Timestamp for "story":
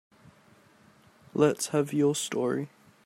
2.15-2.69